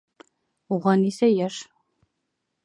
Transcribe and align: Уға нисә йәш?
Уға 0.77 0.93
нисә 1.01 1.29
йәш? 1.35 1.61